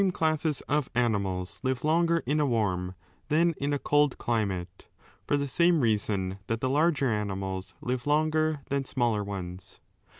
classes 0.11 0.61
of 0.61 0.89
animals 0.95 1.59
live 1.61 1.83
longer 1.83 2.23
in 2.25 2.39
a 2.39 2.45
warm 2.47 2.95
than 3.29 3.53
in 3.57 3.71
a 3.71 3.77
cold 3.77 4.17
climate, 4.17 4.87
for 5.27 5.37
the 5.37 5.47
same 5.47 5.81
reason 5.81 6.39
that 6.47 6.59
the 6.59 6.67
larger 6.67 7.11
animals 7.11 7.75
8 7.83 7.85
live 7.85 8.07
longer 8.07 8.61
than 8.69 8.83
smaller 8.83 9.23
ones. 9.23 9.79